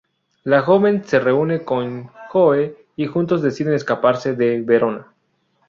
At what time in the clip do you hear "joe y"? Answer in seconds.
2.29-3.05